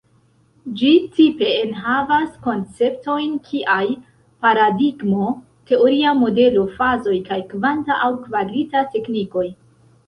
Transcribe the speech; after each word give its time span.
Ĝi, 0.77 0.91
tipe, 1.17 1.49
enhavas 1.65 2.31
konceptojn 2.47 3.37
kiaj 3.51 3.83
paradigmo, 4.47 5.31
teoria 5.73 6.17
modelo, 6.25 6.67
fazoj 6.81 7.17
kaj 7.31 7.41
kvanta 7.55 8.01
aŭ 8.09 8.13
kvalita 8.27 8.87
teknikoj. 8.97 9.49